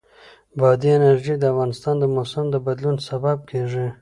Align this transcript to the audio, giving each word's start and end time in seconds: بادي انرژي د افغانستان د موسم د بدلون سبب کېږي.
بادي 0.59 0.89
انرژي 0.97 1.33
د 1.39 1.43
افغانستان 1.53 1.95
د 1.99 2.03
موسم 2.15 2.45
د 2.51 2.55
بدلون 2.65 2.95
سبب 3.09 3.37
کېږي. 3.49 3.87